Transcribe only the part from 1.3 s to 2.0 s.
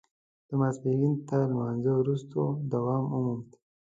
لمانځه